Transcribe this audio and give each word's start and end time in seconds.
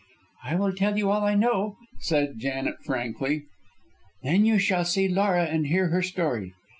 "I 0.43 0.55
will 0.55 0.73
tell 0.73 0.97
you 0.97 1.11
all 1.11 1.23
I 1.23 1.35
know," 1.35 1.77
said 1.99 2.39
Janet, 2.39 2.83
frankly, 2.83 3.43
"then 4.23 4.45
you 4.47 4.57
shall 4.57 4.83
see 4.83 5.07
Laura 5.07 5.43
and 5.43 5.67
hear 5.67 5.89
her 5.89 6.01
story." 6.01 6.55